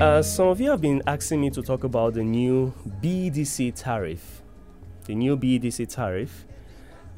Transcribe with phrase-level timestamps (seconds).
[0.00, 4.40] Uh, some of you have been asking me to talk about the new BDC tariff,
[5.04, 6.46] the new BDC tariff,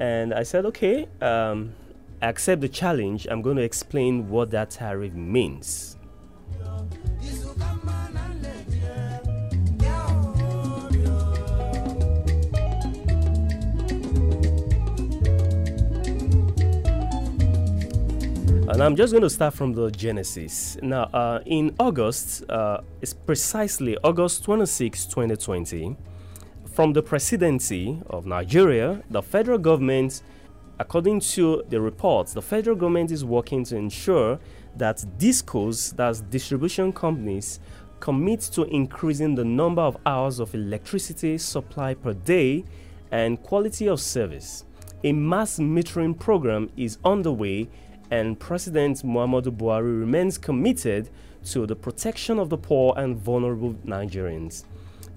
[0.01, 1.75] and I said, okay, um,
[2.21, 3.25] accept the challenge.
[3.31, 5.95] I'm going to explain what that tariff means.
[18.73, 20.79] And I'm just going to start from the genesis.
[20.81, 25.95] Now, uh, in August, uh, it's precisely August 26, 2020,
[26.73, 30.23] from the presidency of Nigeria, the federal government,
[30.79, 34.39] according to the reports, the federal government is working to ensure
[34.75, 37.59] that DISCOs, that's distribution companies,
[37.99, 42.65] commit to increasing the number of hours of electricity supply per day
[43.11, 44.65] and quality of service.
[45.03, 47.69] A mass metering program is underway
[48.13, 51.09] and President Muhammadu Buhari remains committed
[51.45, 54.65] to the protection of the poor and vulnerable Nigerians.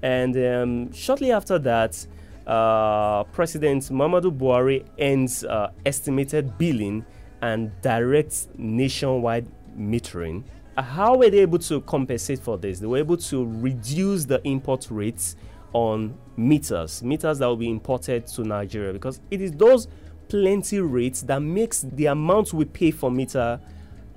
[0.03, 2.07] And um, shortly after that,
[2.47, 7.05] uh, President Muhammadu Buhari ends uh, estimated billing
[7.43, 9.47] and directs nationwide
[9.79, 10.43] metering.
[10.79, 12.79] How were they able to compensate for this?
[12.81, 15.37] They were able to reduce the import rates
[15.75, 19.87] on meters, meters that will be imported to Nigeria, because it is those
[20.29, 23.61] plenty rates that makes the amount we pay for meter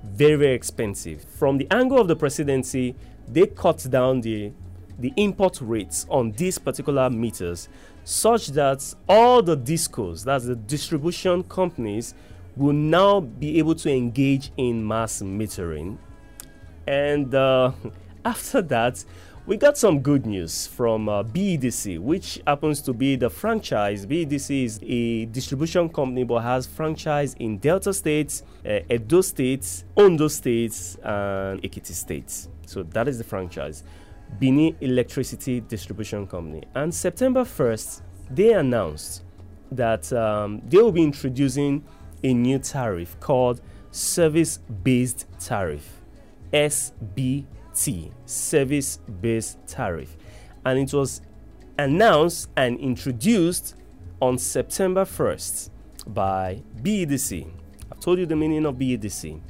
[0.02, 1.24] very very expensive.
[1.24, 2.94] From the angle of the presidency,
[3.28, 4.52] they cut down the
[4.98, 7.68] the import rates on these particular meters
[8.04, 12.14] such that all the discos, that's the distribution companies,
[12.56, 15.96] will now be able to engage in mass metering.
[16.86, 17.72] And uh,
[18.24, 19.04] after that,
[19.50, 24.06] we got some good news from uh, BEDC, which happens to be the franchise.
[24.06, 30.28] BEDC is a distribution company but has franchise in Delta States, uh, Edo States, Ondo
[30.28, 32.48] States, and Ekiti States.
[32.64, 33.82] So that is the franchise.
[34.38, 36.62] Bini Electricity Distribution Company.
[36.76, 39.24] And September 1st, they announced
[39.72, 41.84] that um, they will be introducing
[42.22, 46.02] a new tariff called Service Based Tariff,
[46.52, 50.16] SB T service based tariff,
[50.64, 51.22] and it was
[51.78, 53.74] announced and introduced
[54.20, 55.70] on September 1st
[56.06, 57.50] by BEDC.
[57.90, 59.40] I've told you the meaning of BEDC.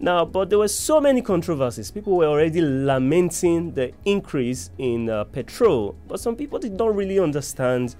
[0.00, 1.90] Now, but there were so many controversies.
[1.90, 7.18] People were already lamenting the increase in uh, petrol, but some people did not really
[7.18, 7.94] understand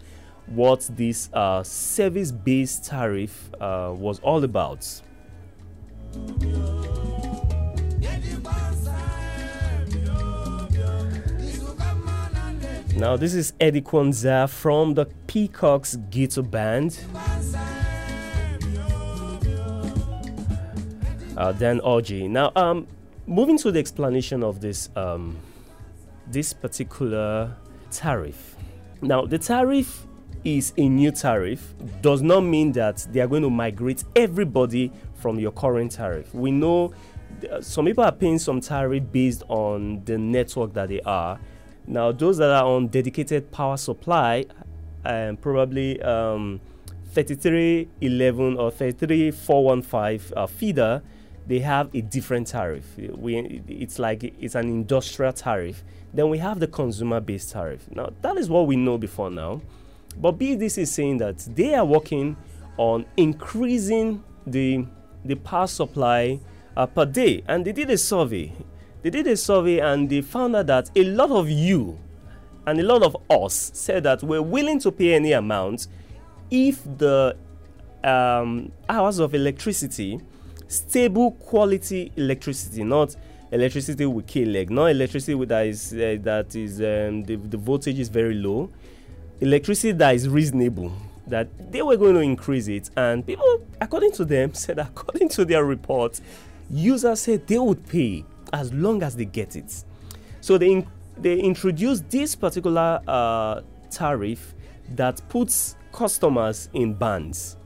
[0.47, 5.01] what this uh, service based tariff uh, was all about.
[12.97, 16.97] Now, this is Edikwansa from the Peacocks Guitar Band.
[21.37, 22.31] Uh, Dan Orji.
[22.31, 22.87] Now, um,
[23.27, 25.37] moving to the explanation of this um,
[26.29, 27.57] this particular
[27.91, 28.55] tariff.
[29.03, 30.07] Now, the tariff
[30.45, 31.75] is a new tariff.
[32.01, 36.33] Does not mean that they are going to migrate everybody from your current tariff.
[36.33, 36.95] We know
[37.51, 41.41] uh, some people are paying some tariff based on the network that they are
[41.87, 44.47] now, those that are on dedicated power supply,
[45.05, 46.61] um, probably um,
[47.13, 51.03] 3311 or 33415 uh, feeder,
[51.47, 52.85] they have a different tariff.
[52.97, 55.85] We, it's like it's an industrial tariff.
[56.15, 57.87] Then we have the consumer based tariff.
[57.91, 59.61] Now, that is what we know before now.
[60.17, 62.37] But BDC is saying that they are working
[62.79, 64.87] on increasing the,
[65.25, 66.41] the power supply
[66.77, 67.43] uh, per day.
[67.47, 68.53] And they did a survey
[69.05, 71.99] they did a survey and they found out that a lot of you
[72.67, 75.89] and a lot of us said that we're willing to pay any amount
[76.51, 77.37] if the
[78.03, 80.19] um, hours of electricity,
[80.69, 83.15] stable quality electricity, not
[83.53, 87.99] electricity with kill leg, not electricity that is uh, that is um, the, the voltage
[87.99, 88.71] is very low,
[89.43, 90.91] electricity that is reasonable.
[91.27, 95.45] That they were going to increase it, and people, according to them, said according to
[95.45, 96.23] their report,
[96.71, 99.85] users said they would pay as long as they get it.
[100.41, 100.87] So they in,
[101.17, 104.55] they introduced this particular uh, tariff
[104.91, 107.57] that puts customers in bands.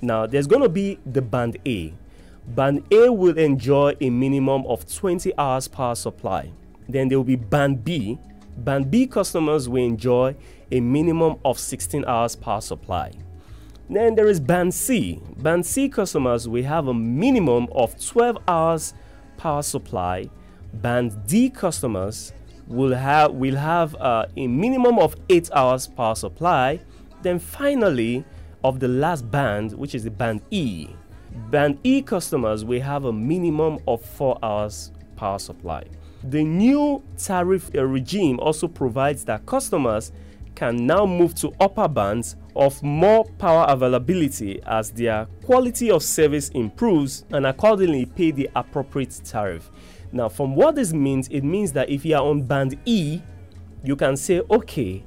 [0.00, 1.94] Now there's going to be the band A.
[2.48, 6.50] Band A will enjoy a minimum of 20 hours power supply.
[6.88, 8.18] Then there will be band B.
[8.56, 10.34] Band B customers will enjoy
[10.70, 13.12] a minimum of 16 hours power supply.
[13.88, 15.20] Then there is band C.
[15.38, 18.94] Band C customers will have a minimum of 12 hours
[19.36, 20.28] power supply,
[20.74, 22.32] band D customers
[22.66, 26.80] will have will have uh, a minimum of eight hours power supply.
[27.22, 28.24] Then finally,
[28.64, 30.88] of the last band, which is the band E,
[31.50, 35.84] band E customers will have a minimum of four hours power supply.
[36.24, 40.12] The new tariff regime also provides that customers
[40.54, 46.50] can now move to upper bands of more power availability as their quality of service
[46.50, 49.70] improves and accordingly pay the appropriate tariff.
[50.12, 53.22] Now, from what this means, it means that if you are on band E,
[53.82, 55.04] you can say, okay,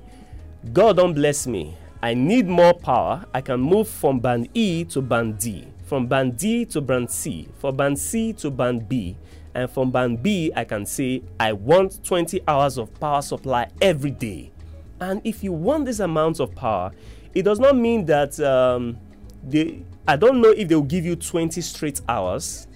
[0.73, 1.77] God don't bless me.
[2.01, 3.25] I need more power.
[3.33, 7.47] I can move from band E to band D, from band D to band C,
[7.59, 9.15] from band C to band B.
[9.53, 14.11] And from band B, I can say, I want 20 hours of power supply every
[14.11, 14.51] day.
[14.99, 16.91] And if you want this amount of power,
[17.33, 18.97] it does not mean that um,
[19.43, 22.67] they, I don't know if they will give you 20 straight hours.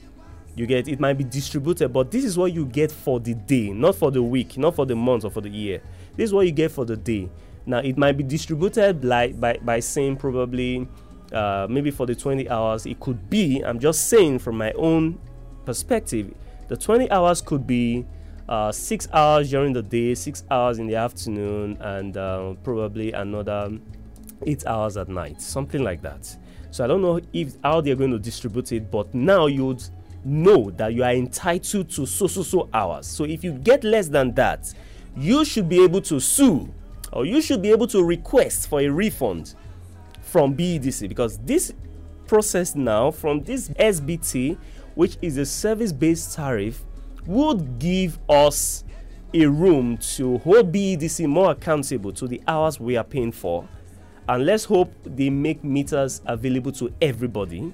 [0.56, 3.70] You get it might be distributed, but this is what you get for the day,
[3.70, 5.82] not for the week, not for the month or for the year.
[6.18, 7.30] This is what you get for the day.
[7.66, 10.88] Now it might be distributed like by, by saying probably
[11.32, 12.86] uh, maybe for the 20 hours.
[12.86, 15.20] It could be, I'm just saying from my own
[15.66, 16.34] perspective,
[16.68, 18.06] the 20 hours could be
[18.50, 23.72] uh, six hours during the day, six hours in the afternoon, and uh, probably another
[24.48, 26.36] eight hours at night, something like that.
[26.72, 29.84] So I don't know if how they're going to distribute it, but now you'd
[30.26, 33.06] know that you are entitled to so so so hours.
[33.06, 34.74] So if you get less than that,
[35.16, 36.74] you should be able to sue
[37.14, 39.56] or you should be able to request for a refund
[40.22, 41.74] from BEDC because this
[42.28, 44.58] process now from this SBT,
[44.96, 46.84] which is a service based tariff,
[47.26, 48.84] would give us
[49.34, 53.68] a room to hold BEDC more accountable to the hours we are paying for.
[54.28, 57.74] And let's hope they make meters available to everybody.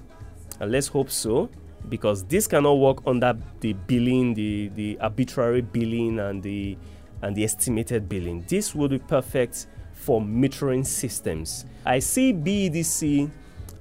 [0.60, 1.50] And let's hope so,
[1.90, 6.78] because this cannot work under the billing, the, the arbitrary billing, and the
[7.22, 8.46] and the estimated billing.
[8.48, 11.66] This would be perfect for metering systems.
[11.86, 13.32] I see BEDC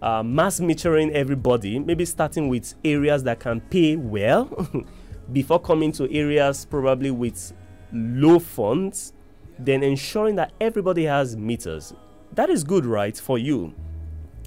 [0.01, 4.69] uh, mass metering everybody, maybe starting with areas that can pay well
[5.33, 7.53] before coming to areas probably with
[7.93, 9.13] low funds,
[9.59, 11.93] then ensuring that everybody has meters.
[12.33, 13.75] That is good, right, for you.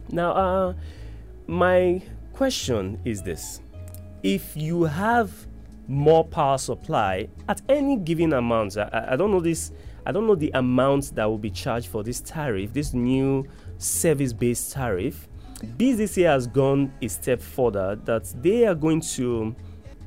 [0.10, 0.74] Now, uh,
[1.48, 2.02] my
[2.34, 3.62] question is this
[4.24, 5.48] if you have
[5.88, 8.78] more power supply at any given amount.
[8.78, 9.72] I, I don't know this.
[10.06, 13.46] I don't know the amount that will be charged for this tariff, this new
[13.78, 15.28] service-based tariff.
[15.64, 19.56] BEDC has gone a step further that they are going to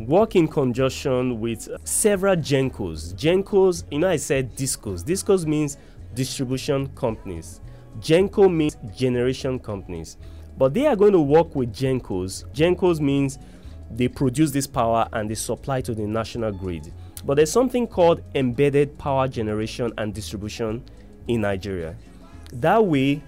[0.07, 3.15] work in conjunction with several GENCOs.
[3.15, 5.05] GENCOs, you know, I said DISCOs.
[5.05, 5.77] DISCOs means
[6.15, 7.61] distribution companies.
[8.01, 10.17] GENCO means generation companies.
[10.57, 12.45] But they are going to work with GENCOs.
[12.53, 13.39] GENCOs means
[13.91, 16.93] they produce this power and they supply to the national grid.
[17.25, 20.85] But there's something called embedded power generation and distribution
[21.29, 21.97] in Nigeria.
[22.53, 23.23] That way,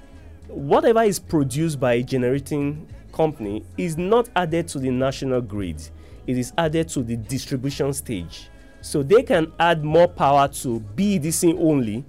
[0.48, 5.90] whatever is produced by a generating company is not added to the national grid,
[6.26, 8.48] it is added to the distribution stage.
[8.80, 12.04] So they can add more power to BEDC only.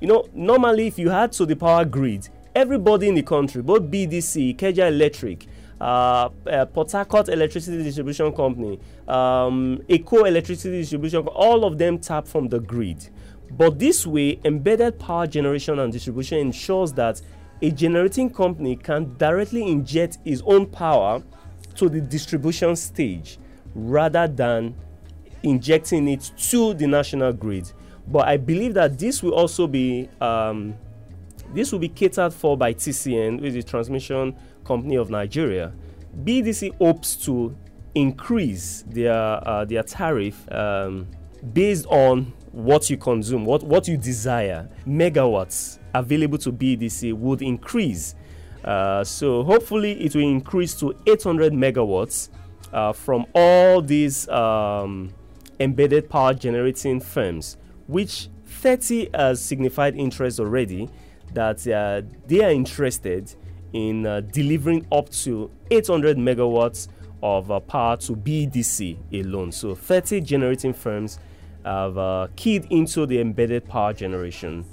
[0.00, 3.82] You know, normally, if you add to the power grid, everybody in the country, both
[3.82, 5.46] BDC, Ikeja Electric,
[5.80, 12.26] uh, uh, Port Harcourt Electricity Distribution Company, um, Eko Electricity Distribution, all of them tap
[12.26, 13.08] from the grid.
[13.50, 17.20] But this way, embedded power generation and distribution ensures that
[17.62, 21.22] a generating company can directly inject its own power
[21.76, 23.38] to the distribution stage
[23.76, 24.74] rather than
[25.42, 27.70] injecting it to the national grid.
[28.08, 30.74] But I believe that this will also be um,
[31.54, 35.72] this will be catered for by TCN, which is Transmission Company of Nigeria,
[36.24, 37.56] BDC hopes to
[37.94, 41.06] increase their uh, their tariff um,
[41.52, 44.68] based on what you consume, what what you desire.
[44.86, 48.14] Megawatts available to BDC would increase.
[48.64, 52.30] Uh, so hopefully it will increase to 800 megawatts
[52.72, 55.12] uh, from all these um,
[55.60, 57.56] embedded power generating firms,
[57.86, 60.88] which 30 has signified interest already
[61.32, 63.34] that uh, they are interested
[63.72, 66.88] in uh, delivering up to 800 megawatts
[67.22, 69.52] of uh, power to BEDC alone.
[69.52, 71.18] So 30 generating firms
[71.64, 74.64] have uh, keyed into the embedded power generation.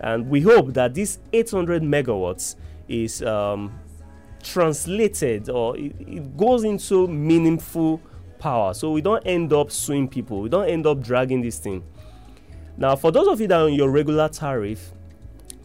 [0.00, 2.56] And we hope that this 800 megawatts
[2.88, 3.78] is um,
[4.42, 8.00] translated or it, it goes into meaningful
[8.38, 8.74] power.
[8.74, 11.84] So we don't end up suing people, we don't end up dragging this thing.
[12.76, 14.92] Now, for those of you that are on your regular tariff,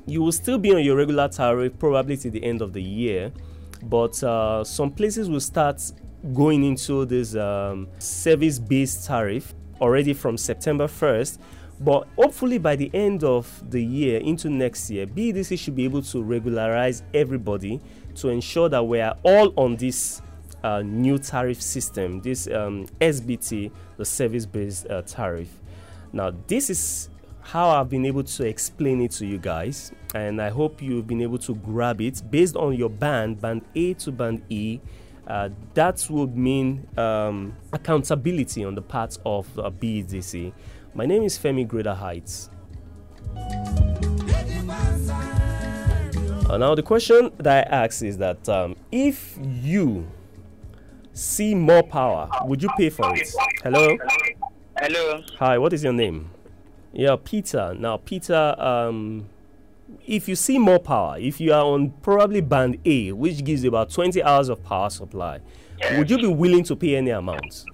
[0.06, 3.32] you will still be on your regular tariff probably to the end of the year,
[3.84, 5.82] but uh, some places will start
[6.34, 11.40] going into this um, service based tariff already from September 1st.
[11.80, 16.02] But hopefully, by the end of the year into next year, BEDC should be able
[16.04, 17.82] to regularize everybody
[18.16, 20.22] to ensure that we are all on this
[20.64, 25.50] uh, new tariff system, this um, SBT, the service based uh, tariff.
[26.12, 27.10] Now, this is
[27.42, 31.22] how I've been able to explain it to you guys, and I hope you've been
[31.22, 34.80] able to grab it based on your band, band A to band E.
[35.28, 40.54] Uh, that would mean um, accountability on the part of uh, BEDC.
[40.94, 42.50] My name is Femi Greater Heights.
[46.48, 50.06] Uh, now, the question that I ask is that um, if you
[51.12, 53.28] see more power, would you pay for it?
[53.64, 53.98] Hello?
[54.78, 55.24] Hello.
[55.40, 56.30] Hi, what is your name?
[56.94, 57.74] Yeah, Peter.
[57.74, 59.28] Now, Peter, um,
[60.06, 63.70] if you see more power, if you are on probably band A, which gives you
[63.70, 65.40] about 20 hours of power supply,
[65.80, 65.98] yes.
[65.98, 67.66] would you be willing to pay any amount?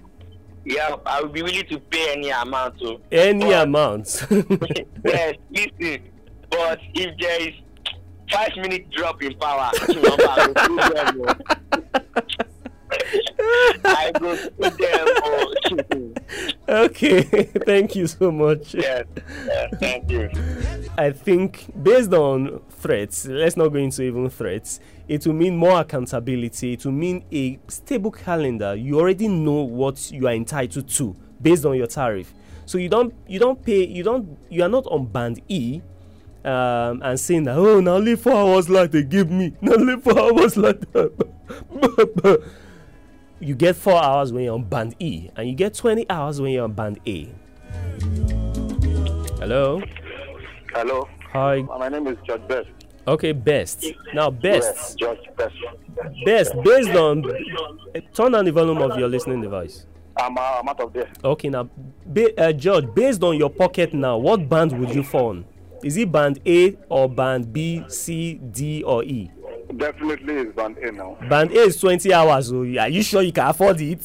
[0.64, 2.78] Yeah, I would be willing to pay any amount.
[2.78, 3.00] Too.
[3.10, 4.26] Any but, amount?
[5.04, 6.08] yes, listen.
[6.50, 7.54] But if there is
[8.32, 11.34] five minute drop in power, oh.
[13.84, 16.14] I go to them.
[16.68, 17.22] Oh, okay,
[17.66, 18.74] thank you so much.
[18.74, 19.04] Yes,
[19.46, 20.30] yes, thank you.
[20.96, 24.80] I think based on threats, let's not go into even threats.
[25.08, 26.74] It will mean more accountability.
[26.74, 28.74] It will mean a stable calendar.
[28.74, 32.32] You already know what you are entitled to based on your tariff.
[32.66, 35.82] So you don't you don't pay you don't you are not on band E
[36.44, 40.00] um, and saying that oh now only four hours like they give me now only
[40.00, 41.12] four hours like that.
[43.40, 46.52] you get four hours when you're on band E, and you get 20 hours when
[46.52, 47.28] you're on band A.
[49.38, 49.82] Hello?
[50.72, 51.08] Hello.
[51.32, 51.62] Hi.
[51.62, 52.68] My name is George Best.
[53.08, 53.84] Okay, best.
[54.14, 54.96] Now, best.
[54.96, 55.54] George Best.
[56.24, 57.24] Best, based on.
[58.14, 59.86] Turn on the volume of your listening device.
[60.16, 61.10] I'm, uh, I'm out of there.
[61.24, 61.68] Okay, now,
[62.06, 65.44] ba- uh, George, based on your pocket now, what band would you on?
[65.82, 69.30] Is it band A or band B, C, D, or E?
[69.76, 71.16] Definitely is band A now.
[71.28, 72.48] Band A is 20 hours.
[72.48, 74.00] So are you sure you can afford it?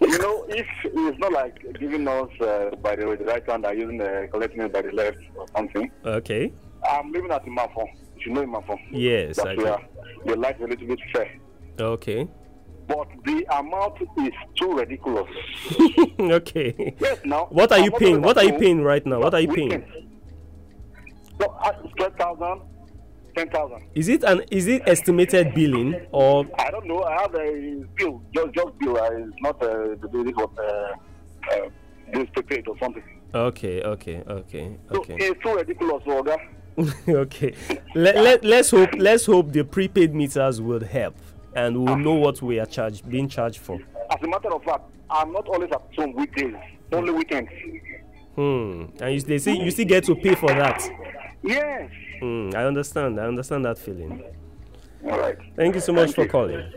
[0.00, 3.78] you know, if it's not like giving us uh, by the, the right hand and
[3.78, 5.90] using uh, collecting it by the left or something.
[6.04, 6.52] Okay.
[6.88, 7.88] I'm living at Imafon.
[8.24, 8.78] You know Imafon.
[8.92, 9.88] Yes, That's I where
[10.26, 11.30] the life is a little bit fair.
[11.80, 12.28] Okay.
[12.86, 15.28] But the amount is too ridiculous.
[16.20, 16.94] okay.
[17.00, 17.46] Yes, now.
[17.50, 18.22] What are I'm you paying?
[18.22, 19.20] What are you paying right now?
[19.20, 19.84] What are you paying?
[21.40, 22.60] So, uh, 12,000
[23.38, 23.82] ten thousand.
[23.94, 26.46] Is it an is it estimated billing or?
[26.58, 27.02] I don't know.
[27.04, 28.96] I have a bill, just just bill.
[28.96, 31.68] Uh, it's not uh, the bill of uh, uh,
[32.12, 33.02] this prepaid or something.
[33.34, 35.18] Okay, okay, okay, okay.
[35.18, 36.38] So it's too ridiculous, Oga.
[37.08, 37.54] okay,
[37.94, 41.16] let, let let's hope let's hope the prepaid meters will help
[41.54, 43.78] and we'll know what we are charged being charged for.
[44.10, 46.54] As a matter of fact, I'm not always at home weekdays,
[46.92, 47.50] only weekends.
[48.36, 48.84] Hmm.
[49.00, 50.80] And you, they say you still get to pay for that.
[51.42, 51.90] Yes.
[52.22, 53.20] Mm, I understand.
[53.20, 54.22] I understand that feeling.
[55.04, 55.38] All right.
[55.56, 56.28] Thank you so much Thank for you.
[56.28, 56.72] calling.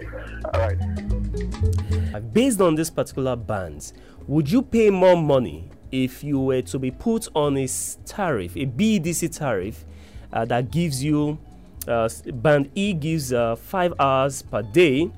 [0.54, 2.34] All right.
[2.34, 3.94] Based on this particular band,
[4.28, 7.68] would you pay more money if you were to be put on a
[8.06, 9.86] tariff, a BDC tariff,
[10.32, 11.38] uh, that gives you
[11.88, 15.10] uh, band E gives uh, five hours per day,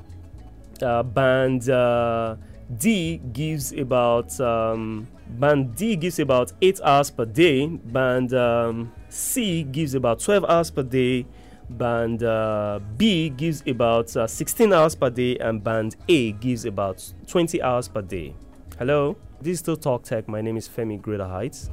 [0.82, 2.36] uh, band uh,
[2.78, 9.64] D gives about um, band D gives about eight hours per day, band um, C
[9.64, 11.26] gives about 12 hours per day,
[11.70, 17.14] band uh, B gives about uh, 16 hours per day, and band A gives about
[17.28, 18.34] 20 hours per day.
[18.80, 20.28] Hello, this is still Talk Tech.
[20.28, 21.70] My name is Femi Greater Heights.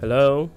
[0.00, 0.50] Hello.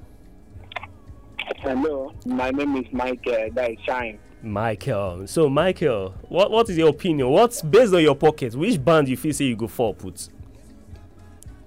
[1.57, 2.85] Hello, my name is.
[2.93, 4.19] That is Shine.
[4.43, 5.25] Michael.
[5.25, 7.29] So, Michael, what what is your opinion?
[7.29, 8.53] What's based on your pocket?
[8.55, 10.27] Which band you feel say you go for put?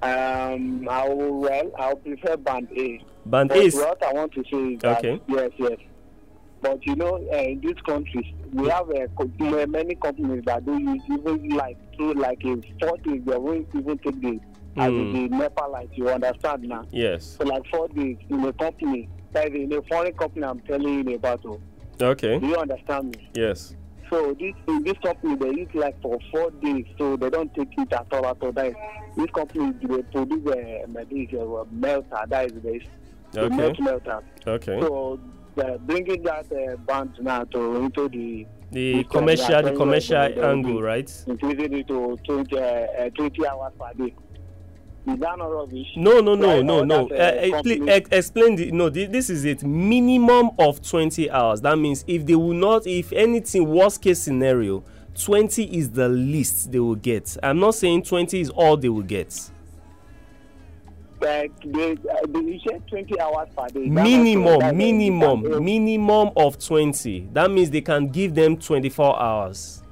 [0.02, 3.02] Um, I will, well, I will prefer band A.
[3.24, 3.70] Band A.
[3.70, 5.20] What I want to say is that, okay.
[5.26, 5.78] yes, yes.
[6.60, 11.02] But you know, uh, in these countries, we have uh, many companies that do use
[11.10, 14.40] even like through like a four days, they won't even take the, mm.
[14.76, 16.84] as the NEPA light, you understand now?
[16.90, 17.36] Yes.
[17.38, 21.16] So like four days in a company, like in a foreign company I'm telling you
[21.16, 21.40] about.
[21.46, 21.60] Oh.
[22.00, 22.38] Okay.
[22.38, 23.28] Do you understand me?
[23.34, 23.74] Yes.
[24.10, 27.72] So this in this company they eat like for four days, so they don't take
[27.76, 28.52] it at all at all.
[28.52, 28.74] That is,
[29.16, 32.18] this company they produce a uh, this uh, melter.
[32.28, 32.82] That is this.
[33.32, 33.56] The okay.
[33.56, 34.22] melt melter.
[34.46, 34.80] Okay.
[34.80, 35.18] So
[35.56, 41.10] they're bringing that uh, band now to into the the commercial the commercial angle, right?
[41.26, 44.14] Increasing it to 20, uh, 20 hours per day.
[45.06, 45.86] Is that not rubbish?
[45.94, 47.08] No, no, no, no, no.
[47.08, 48.88] Uh, please explain the no.
[48.90, 49.62] this is it.
[49.62, 51.60] Minimum of twenty hours.
[51.60, 54.82] That means if they will not, if anything, worst case scenario,
[55.14, 57.36] twenty is the least they will get.
[57.40, 59.50] I'm not saying twenty is all they will get.
[61.20, 63.86] they, they, uh, they you said 20 hours per day.
[63.86, 69.82] Minimum minimum minimum of 20 that means they can give them 24 hours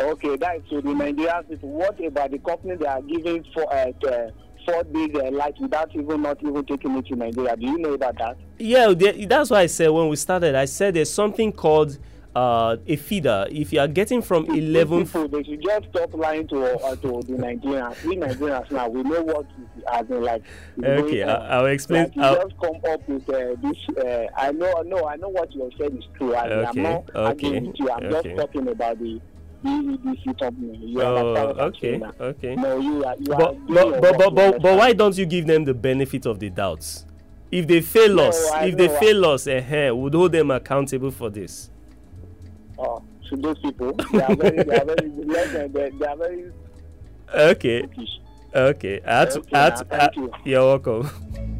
[0.00, 1.70] Okay, that is to the Nigerian people.
[1.70, 3.90] What about the company that are giving for uh,
[4.64, 7.56] four days uh, light without even not even taking it to Nigeria?
[7.56, 8.36] Do you know about that?
[8.60, 11.96] yeah they, that's why i said when we started i said there's something called
[12.34, 16.46] uh, a feeder if you are getting from 11 people they should just stop lying
[16.48, 18.04] to uh, to the Nigerians.
[18.04, 20.42] We Nigerians now we know what is as in like.
[20.82, 21.28] Okay, going.
[21.28, 23.96] I- I'll explain- Like, I'll- just come up with uh, this.
[23.96, 26.34] Uh, I know, no, I know what you have said is true.
[26.34, 27.90] I, Okay, I'm not okay, with you.
[27.90, 28.34] I'm okay.
[28.34, 29.20] just talking about the
[29.62, 30.78] Company.
[30.78, 33.16] You oh understand what I'm okay okay No, you are.
[33.18, 36.26] You but doing but but but, but, but why don't you give them the benefit
[36.26, 37.04] of the doubt
[37.50, 39.00] if they fail No, us I if they know.
[39.00, 41.70] fail us eh, would hold them accountable for this
[42.78, 46.52] Oh, to those people, they are very, they are very, they, they are very
[47.34, 47.84] okay.
[48.54, 49.38] Okay, I had to.
[49.40, 50.32] Okay, I had to I- you.
[50.44, 51.10] You're welcome.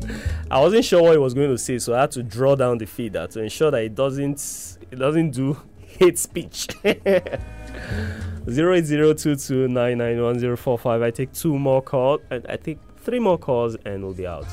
[0.51, 2.79] I wasn't sure what he was going to say, so I had to draw down
[2.79, 5.57] the feeder to ensure that it doesn't it doesn't do
[5.99, 6.69] hate speech.
[8.51, 11.03] Zero eight zero two two nine nine one zero four five.
[11.03, 12.21] I take two more calls.
[12.31, 14.47] and I take three more calls, and we'll be out.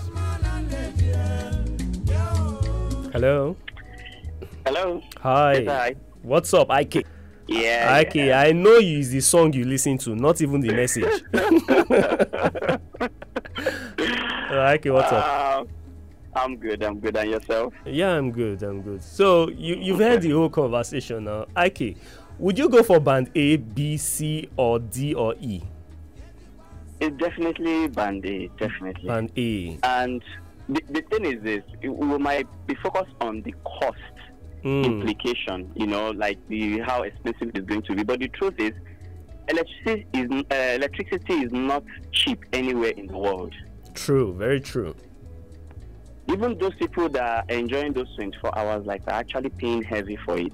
[3.13, 3.55] Hello.
[4.65, 5.01] Hello.
[5.21, 5.53] Hi.
[5.59, 5.95] Yes, hi.
[6.23, 7.05] What's up, Ike?
[7.47, 7.87] Yeah.
[7.93, 11.23] Ike, I know you is the song you listen to, not even the message.
[11.33, 12.77] Uh,
[14.73, 15.67] Ike, what's up?
[16.35, 16.83] I'm good.
[16.83, 17.15] I'm good.
[17.15, 17.73] And yourself?
[17.85, 18.61] Yeah, I'm good.
[18.63, 19.01] I'm good.
[19.01, 21.45] So you you've heard the whole conversation now.
[21.55, 21.97] Ike,
[22.39, 25.61] would you go for band A, B, C, or D or E?
[26.99, 28.47] It's definitely band A.
[28.57, 29.07] Definitely.
[29.07, 29.79] Band A.
[29.83, 30.23] And
[30.69, 33.97] the, the thing is this: it- we might be focused on the cost
[34.63, 35.71] Mm, implication.
[35.75, 38.01] You know, like the how expensive it's going to be.
[38.03, 38.71] But the truth is,
[39.47, 43.53] electricity is uh, electricity is not cheap anywhere in the world.
[43.93, 44.33] true.
[44.33, 44.95] Very true.
[46.29, 50.37] Even those people that are enjoying those 24 hours like are actually paying heavy for
[50.37, 50.51] it.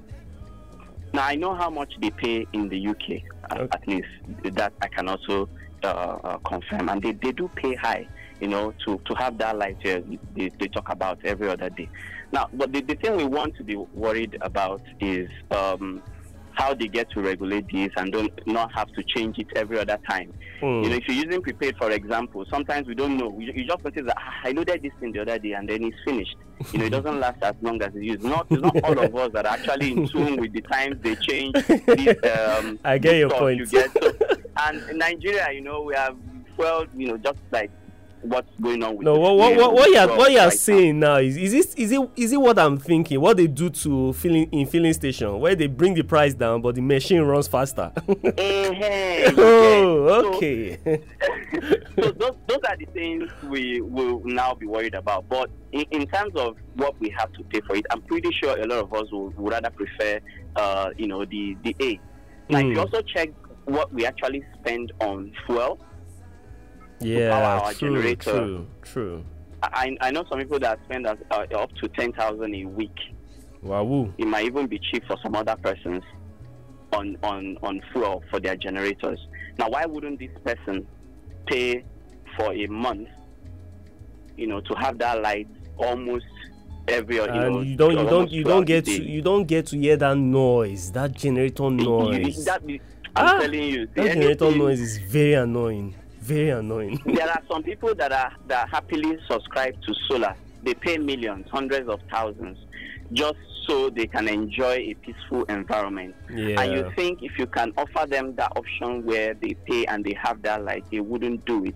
[1.14, 3.10] Now i know how much they pay in the uk
[3.50, 3.70] at, Okay.
[3.74, 4.56] at least.
[4.56, 5.50] That i can also
[5.84, 6.90] uh, uh, confirm.
[6.90, 8.08] And they, they do pay high
[8.40, 10.02] you know to, to have that light here
[10.36, 11.90] they, they talk about every other day.
[12.32, 16.02] Now but the, the thing we want to be worried about is um,
[16.54, 19.98] how they get to regulate this and don't not have to change it every other
[20.10, 20.84] time Mm.
[20.84, 23.30] you know, if you're using prepaid, for example, sometimes we don't know.
[23.30, 25.84] We, you just notice that "Ah, I loaded this thing the other day and then
[25.84, 26.36] it's finished.
[26.72, 28.22] You know, it doesn't last as long as it used.
[28.24, 31.16] Not, it's not all of us that are actually in tune with the times they
[31.16, 31.56] change.
[31.66, 33.58] These, um, I get your point.
[33.58, 33.90] You get.
[33.92, 34.14] So,
[34.58, 36.16] and in Nigeria, you know, we have
[36.58, 37.72] well, you know, just like
[38.24, 40.46] what's going on with No, what what what, what you are world what you are
[40.46, 40.56] right now.
[40.58, 43.20] saying now is is this is it is it what I'm thinking?
[43.22, 46.76] What they do to filling in filling station where they bring the price down but
[46.76, 47.92] the machine runs faster.
[48.38, 50.22] Eh-heh, you oh, get.
[50.22, 50.78] So- okay.
[52.02, 55.28] so those, those are the things we will now be worried about.
[55.30, 58.58] But in, in terms of what we have to pay for it, I'm pretty sure
[58.60, 60.20] a lot of us would, would rather prefer,
[60.56, 62.00] uh, you know, the the A.
[62.50, 62.74] Now, if Mm.
[62.74, 63.30] you also check
[63.66, 65.80] what we actually spend on fuel,
[67.02, 68.32] yeah, true, generator.
[68.32, 69.26] true, true.
[69.64, 72.98] I, I know some people that spend as, uh, up to ten thousand a week.
[73.62, 74.12] Wahoo.
[74.18, 76.04] It might even be cheap for some other persons
[76.94, 79.20] on on on fuel for their generators.
[79.60, 80.88] Now, why wouldn't this person
[81.46, 81.84] pay
[82.38, 83.08] for a month?
[84.36, 86.26] You know, to have that light almost
[86.88, 89.68] every you know, and you don't you don't you don't get to you don't get
[89.68, 92.80] to hear that noise that generator noise that, I'm
[93.16, 97.42] Ah, telling you, that the generator anything- noise is very annoying very annoying there are
[97.52, 100.36] some people that are that happily subscribe to solar.
[100.64, 102.58] They pay millions, hundreds of thousands,
[103.14, 106.16] just so they can enjoy a peaceful environment.
[106.30, 110.04] yeah And you think if you can offer them that option where they pay and
[110.06, 111.76] they have that light, they wouldn't do it.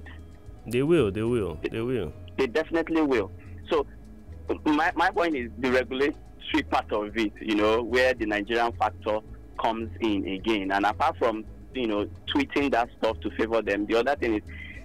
[0.68, 3.32] they will they will they will They definitely will.
[3.70, 3.86] So
[4.66, 9.20] my, my point is the regulatory part of it, you know, where the Nigerian factor
[9.60, 10.72] comes in again.
[10.72, 11.44] And apart from,
[11.76, 14.42] you know, tweeting that stuff to favor them, the other thing is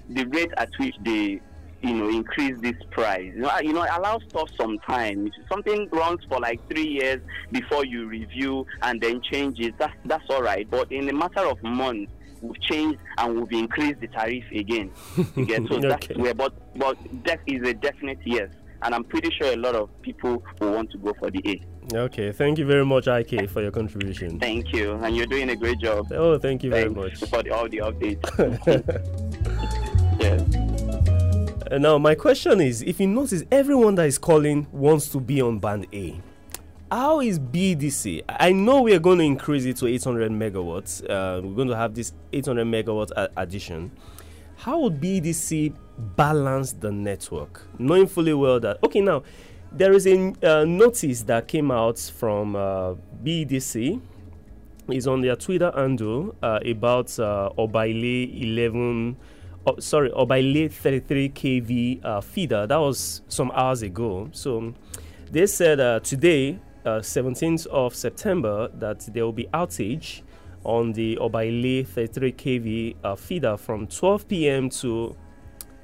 [0.09, 1.41] the rate at which they
[1.83, 3.33] you know, increase this price.
[3.35, 5.29] You know, you know, allow stuff some time.
[5.29, 9.95] If something runs for like three years before you review and then change it, that's
[10.05, 10.69] that's all right.
[10.71, 14.91] But in a matter of months, we've changed and we've increased the tariff again.
[15.37, 18.51] You get so that's where, but but that is a definite yes.
[18.83, 21.97] And I'm pretty sure a lot of people will want to go for the A.
[21.97, 24.39] Okay, thank you very much, IK, for your contribution.
[24.39, 26.13] Thank you, and you're doing a great job.
[26.13, 27.19] Oh, thank you very much.
[27.19, 28.25] for the, all the updates.
[30.21, 31.71] yes.
[31.71, 35.41] Uh, now, my question is if you notice, everyone that is calling wants to be
[35.41, 36.21] on band A.
[36.91, 38.23] How is BDC?
[38.29, 41.03] I know we are going to increase it to 800 megawatts.
[41.05, 43.93] Uh, we're going to have this 800 megawatt addition.
[44.57, 45.75] How would BDC
[46.17, 49.23] balance the network, knowing fully well that okay now
[49.73, 54.01] there is a uh, notice that came out from uh, BEDC
[54.93, 59.17] is on their Twitter handle uh, about uh, Obaile 11,
[59.67, 62.67] oh, sorry, Obaile 33 kV uh, feeder.
[62.67, 64.29] That was some hours ago.
[64.33, 64.75] So
[65.31, 70.23] they said uh, today, 17th uh, of September, that there will be outage
[70.65, 74.69] on the Obaile 33 kV uh, feeder from 12 p.m.
[74.71, 75.17] to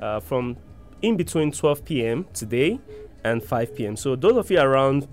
[0.00, 0.56] uh, from
[1.02, 2.26] in between 12 p.m.
[2.32, 2.78] today
[3.24, 3.96] and 5 p.m.
[3.96, 5.08] So those of you around,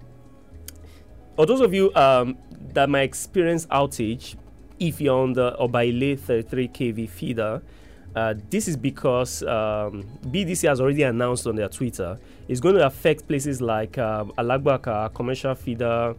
[1.38, 2.38] or those of you um,
[2.74, 4.36] that might experience outage,
[4.80, 7.62] if you're on the Obaile 33 kV feeder,
[8.16, 12.86] uh, this is because um, BEDC has already announced on their Twitter it's going to
[12.86, 16.16] affect places like um, Alagbaka, commercial feeder,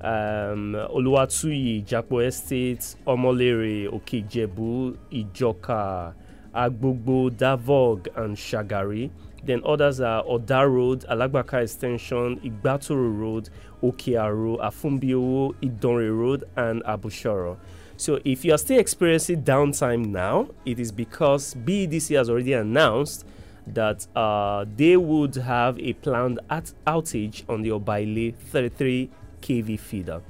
[0.00, 6.14] um, Oluwatuyi, Japo Estate, Omolere, Okejebu, Ijoka,
[6.54, 9.10] Agbogbo, Davog, and Shagari.
[9.44, 13.48] Then others are Oda Road, Alagbaka Extension, Igbatoro Road,
[13.82, 17.56] Okearo, Afumbiowo, Idanre Road, and Abushoro.
[17.96, 23.26] So if you are still experiencing downtime now, it is because BEDC has already announced
[23.66, 29.10] that uh, they would have a planned at- outage on the Obaile 33
[29.42, 30.22] kV feeder.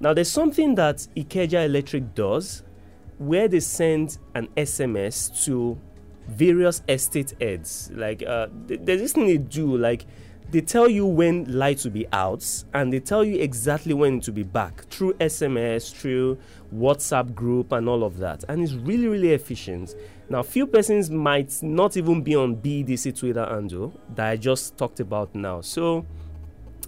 [0.00, 2.62] Now, there's something that Ikeja Electric does
[3.26, 5.78] where they send an SMS to
[6.28, 7.90] various estate heads.
[7.94, 10.06] Like, uh, there's this thing they do, like,
[10.50, 14.32] they tell you when lights will be out and they tell you exactly when to
[14.32, 16.36] be back through SMS, through
[16.74, 18.44] WhatsApp group, and all of that.
[18.48, 19.94] And it's really, really efficient.
[20.28, 25.00] Now, few persons might not even be on BDC Twitter handle that I just talked
[25.00, 25.62] about now.
[25.62, 26.04] So,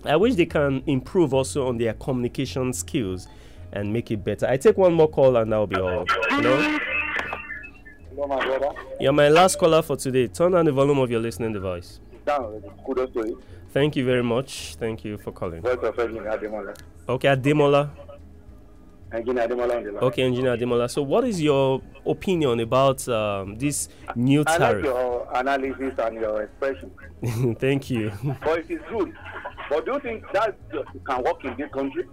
[0.05, 3.29] I wish they can improve also on their communication skills
[3.75, 4.47] and make it better.
[4.47, 6.07] I take one more call and that'll be all.
[6.31, 6.79] You know?
[8.11, 8.69] Hello, my brother.
[9.01, 10.29] You're my last caller for today.
[10.29, 12.01] Turn down the volume of your listening device.
[12.25, 12.63] Down.
[12.87, 13.43] Kudos to you.
[13.71, 14.77] Thank you very much.
[14.77, 15.61] Thank you for calling.
[15.61, 16.79] Voice of Engineer Ademola.
[17.09, 17.91] Okay, Ademola.
[19.13, 20.05] Engineer Ademola on the line.
[20.05, 20.89] Okay, Engineer Ademola.
[20.89, 24.63] So, what is your opinion about um, this new tariff?
[24.63, 26.91] I like your analysis and your expression.
[27.59, 28.13] Thank you.
[28.45, 29.13] But it is good.
[29.69, 30.57] But do you think that
[31.05, 32.05] can work in this country?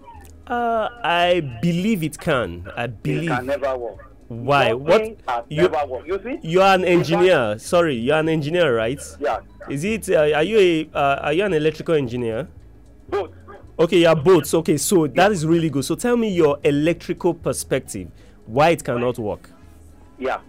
[0.47, 2.67] Uh, I believe it can.
[2.75, 3.29] I believe.
[3.31, 4.07] It can never work.
[4.27, 4.73] Why?
[4.73, 5.01] What?
[5.01, 5.17] Nothing
[5.49, 5.69] You.
[6.05, 6.39] You see?
[6.41, 7.59] you are an engineer.
[7.59, 8.99] Sorry, you are an engineer, right?
[9.19, 9.39] Yeah.
[9.69, 10.09] Is it?
[10.09, 10.57] Uh, are you
[10.93, 10.97] a?
[10.97, 12.47] Uh, are you an electrical engineer?
[13.09, 13.31] Both.
[13.77, 14.53] Okay, you are both.
[14.53, 15.83] Okay, so that is really good.
[15.85, 18.09] So tell me your electrical perspective.
[18.45, 19.49] Why it cannot work?
[20.17, 20.39] Yeah.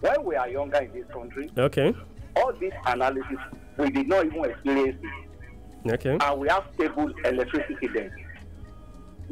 [0.00, 1.94] When we are younger in this country, Okay.
[2.36, 3.38] all this analysis,
[3.78, 4.96] we did not even experience
[5.84, 5.92] it.
[5.92, 6.16] Okay.
[6.20, 8.10] and we have stable electricity then.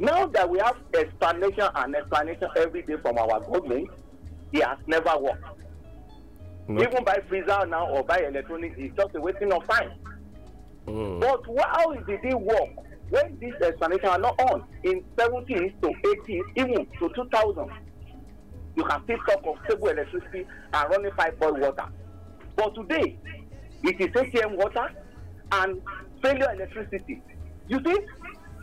[0.01, 3.91] Now that we have explanation and explanation every day from our government,
[4.51, 5.45] it has never worked.
[6.71, 6.89] Okay.
[6.89, 9.91] Even by freezer now or by electronics, it's just a wasting of time.
[10.87, 11.21] Mm.
[11.21, 12.71] But how did it work
[13.11, 17.71] when these explanations are not on in 70s to 80s, even to 2000?
[18.77, 21.85] You can still talk of stable electricity and running five boil water.
[22.57, 23.19] But today,
[23.83, 24.91] it is ATM water
[25.53, 25.83] and
[26.23, 27.21] failure electricity.
[27.69, 27.99] You see,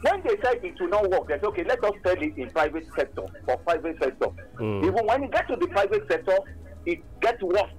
[0.01, 2.49] when they said it will not work, they say, okay, let us sell it in
[2.49, 4.27] private sector for private sector.
[4.59, 4.85] Mm.
[4.85, 6.37] Even when you get to the private sector,
[6.85, 7.71] it gets worse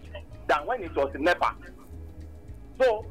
[0.48, 1.54] than when it was NEPA.
[2.80, 3.06] So,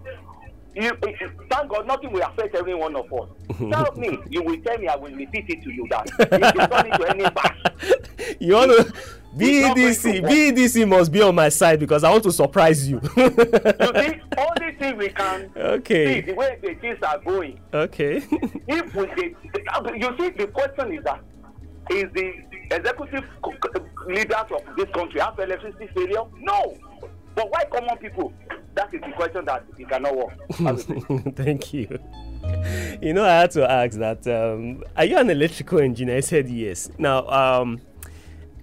[0.75, 3.29] you, you, thank God nothing will affect every one of us.
[3.57, 6.67] Tell me, you will tell me, I will repeat it to you that if you
[6.67, 8.93] turn into any bash, You want to
[9.39, 10.13] It's not going BEDC?
[10.13, 10.31] to work.
[10.31, 12.99] BEDC must be on my side because I want to surprise you.
[13.03, 16.21] you see, only thing we can see okay.
[16.21, 17.59] the way the things are going.
[17.73, 18.17] Okay.
[18.67, 19.35] if we
[19.95, 21.21] you see the question is that
[21.89, 22.33] is the
[22.71, 23.23] executive
[24.07, 26.75] leaders of this country have electricity failure no
[27.35, 28.33] but why common people
[28.75, 31.43] that is the question that it cannot work Have a good day.
[31.43, 31.99] Thank you.
[33.01, 34.25] You know, I had to ask that.
[34.27, 36.17] Um, are you an electrical engineer?
[36.17, 36.89] I said yes.
[36.97, 37.81] Now, um,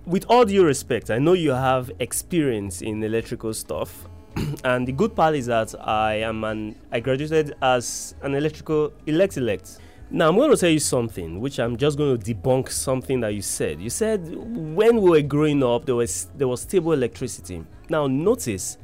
[0.07, 4.07] with all due respect, I know you have experience in electrical stuff,
[4.65, 9.37] and the good part is that I am an I graduated as an electrical elect
[9.37, 9.79] elect.
[10.11, 13.35] Now I'm going to tell you something, which I'm just going to debunk something that
[13.35, 13.81] you said.
[13.81, 17.65] You said when we were growing up, there was there was stable electricity.
[17.89, 18.79] Now notice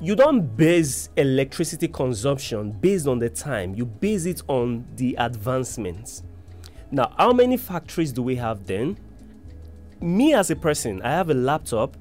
[0.00, 6.22] you don't base electricity consumption based on the time you base it on the advancements
[6.92, 8.96] now how many factories do we have then
[10.00, 11.96] me as a person i have a laptop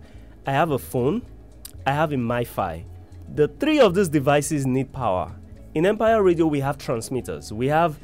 [0.45, 1.21] i have a phone
[1.86, 2.86] i have a mi-fi
[3.36, 5.33] the three of these devices need power
[5.73, 7.99] in empire radio we have transmitters we have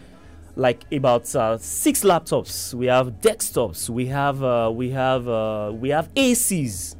[0.55, 5.89] like about uh, six laptops we have desktops we have uh, we have uh, we
[5.89, 6.95] have acs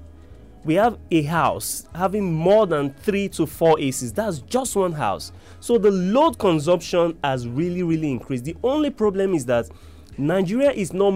[0.65, 4.13] we have a house having more than three to four ACs.
[4.13, 5.31] That's just one house.
[5.59, 8.45] So the load consumption has really, really increased.
[8.45, 9.69] The only problem is that
[10.17, 11.13] Nigeria is not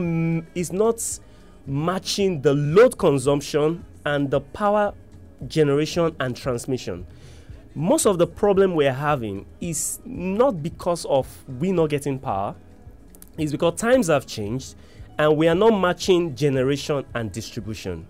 [0.55, 1.01] is not
[1.67, 4.93] matching the load consumption and the power
[5.47, 7.05] generation and transmission.
[7.75, 11.27] Most of the problem we're having is not because of
[11.59, 12.55] we not getting power,
[13.37, 14.75] it's because times have changed
[15.19, 18.07] and we are not matching generation and distribution.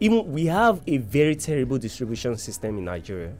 [0.00, 3.32] Even we have a very terrible distribution system in Nigeria.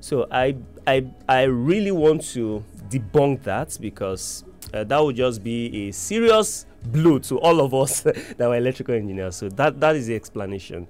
[0.00, 5.88] So I I I really want to debunk that because uh, that would just be
[5.88, 9.36] a serious blow to all of us that were electrical engineers.
[9.36, 10.86] So that that is the explanation.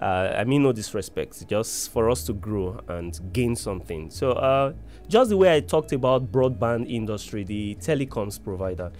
[0.00, 4.10] Uh, I mean no disrespect, just for us to grow and gain something.
[4.10, 4.72] So uh,
[5.08, 8.90] just the way I talked about broadband industry, the telecoms provider.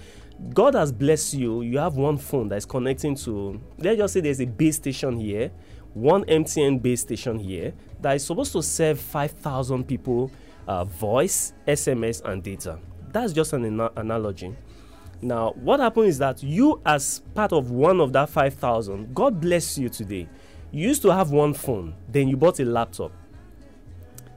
[0.55, 1.62] God has blessed you.
[1.62, 3.61] You have one phone that is connecting to.
[3.79, 5.51] Let's just say there's a base station here,
[5.95, 10.31] one MTN base station here that is supposed to serve 5,000 people
[10.66, 12.79] uh, voice, SMS, and data.
[13.12, 14.55] That's just an ana- analogy.
[15.20, 19.79] Now, what happened is that you, as part of one of that 5,000, God bless
[19.79, 20.29] you today.
[20.72, 23.12] You used to have one phone, then you bought a laptop,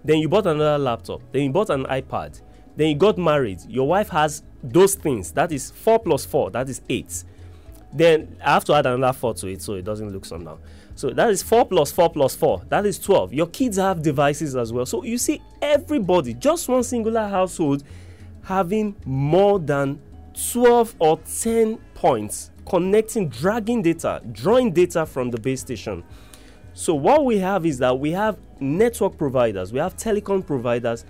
[0.04, 2.40] then you bought another laptop, then you bought an iPad,
[2.76, 3.62] then you got married.
[3.68, 5.32] Your wife has those things.
[5.32, 7.24] That is 4 plus 4, that is 8.
[7.94, 10.58] Then I have to add another 4 to it so it doesn't look somehow.
[10.96, 12.64] So that is 4 plus 4 plus 4.
[12.70, 13.34] That is 12.
[13.34, 14.86] Your kids have devices as well.
[14.86, 17.84] So you see, everybody, just one singular household,
[18.46, 20.00] having more than
[20.52, 26.04] 12 or 10 points connecting, dragging data, drawing data from the base station.
[26.74, 31.06] So what we have is that we have network providers, we have telecom providers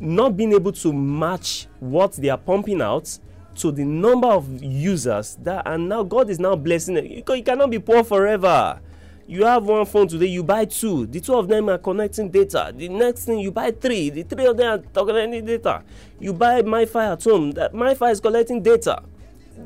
[0.00, 3.18] not being able to match what they are pumping out
[3.56, 7.80] to the number of users that and now God is now blessing you cannot be
[7.80, 8.80] poor forever.
[9.30, 11.04] You have one phone today, you buy two.
[11.04, 12.72] The two of them are connecting data.
[12.74, 14.08] The next thing you buy three.
[14.08, 15.84] The three of them are collecting data.
[16.18, 17.50] You buy MiFi at home.
[17.50, 19.02] That MiFi is collecting data.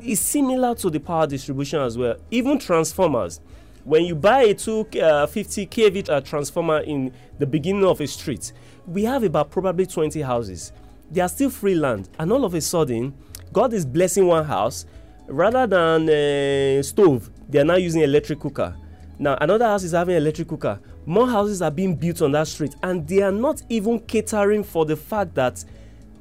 [0.01, 2.17] It's similar to the power distribution as well.
[2.29, 3.39] Even transformers.
[3.85, 8.51] When you buy a 250 uh, kV uh, transformer in the beginning of a street,
[8.85, 10.73] we have about probably 20 houses.
[11.09, 13.13] They are still free land, and all of a sudden,
[13.53, 14.85] God is blessing one house
[15.27, 17.29] rather than uh, stove.
[17.47, 18.75] They are now using electric cooker.
[19.19, 20.79] Now another house is having electric cooker.
[21.05, 24.85] More houses are being built on that street, and they are not even catering for
[24.85, 25.63] the fact that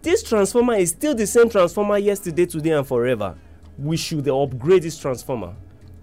[0.03, 3.37] this transformer is still the same transformer yesterday, today, and forever.
[3.79, 5.55] We should upgrade this transformer.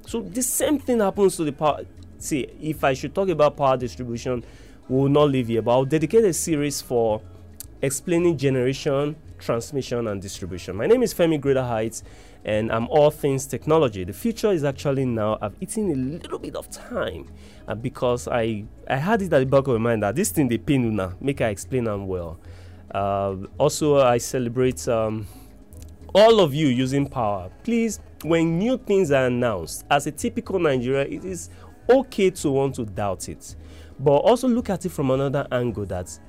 [0.08, 1.82] So the same thing happens to the power.
[2.17, 4.43] See, if I should talk about power distribution,
[4.88, 7.21] we will not leave here, but I'll dedicate a series for
[7.82, 10.75] explaining generation, transmission, and distribution.
[10.75, 12.04] My name is Femi Greater Heights,
[12.45, 14.04] and I'm all things technology.
[14.04, 15.38] The future is actually now.
[15.41, 17.28] I've eaten a little bit of time
[17.67, 20.47] uh, because I I had it at the back of my mind that this thing
[20.47, 22.39] they pay now make I explain them well.
[22.93, 25.28] Uh, also, I celebrate um,
[26.15, 27.52] all of you using power.
[27.63, 31.49] Please, when new things are announced, as a typical Nigeria, it is
[31.89, 33.56] okay to want to doubt it,
[33.99, 36.19] but also look at it from another angle that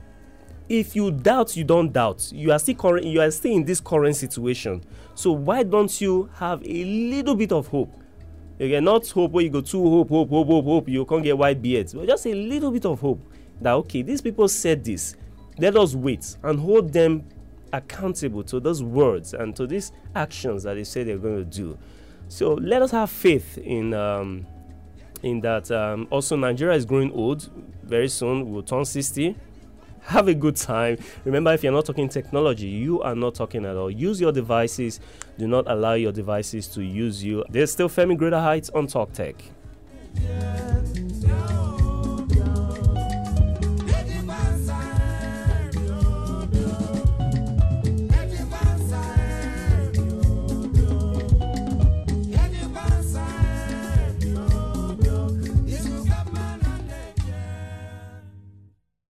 [0.71, 2.31] if you doubt you don't doubt.
[2.33, 4.83] You are still current you are still in this current situation.
[5.15, 7.93] So why don't you have a little bit of hope?
[8.61, 11.37] Again not hope where you go too hope hope hope hope hope you can't get
[11.37, 13.21] white beards but just a little bit of hope
[13.61, 15.17] that okay these people said this.
[15.59, 17.25] Let us wait and hold them
[17.73, 21.77] accountable to those words and to these actions that they say they're going to do.
[22.29, 24.47] So let us have faith in um,
[25.25, 27.51] in that um, also nigeria is growing old
[27.83, 28.53] very soon.
[28.53, 29.35] We'll turn 60
[30.03, 30.99] have a good time.
[31.25, 33.91] Remember, if you're not talking technology, you are not talking at all.
[33.91, 35.01] Use your devices.
[35.39, 37.45] Do not allow your devices to use you.
[37.51, 39.37] There's still Femi Greater Heights on Talk Tech.